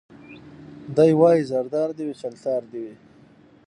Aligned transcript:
دی 0.95 1.11
وايي 1.19 1.41
زردار 1.51 1.89
دي 1.97 2.03
وي 2.07 2.15
چلتار 2.21 2.61
دي 2.71 2.79
وي 2.85 2.95